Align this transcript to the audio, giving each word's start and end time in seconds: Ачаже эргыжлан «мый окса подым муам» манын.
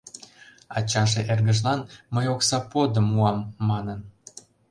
Ачаже 0.77 1.21
эргыжлан 1.31 1.79
«мый 2.13 2.25
окса 2.33 2.59
подым 2.71 3.05
муам» 3.13 3.39
манын. 3.67 3.99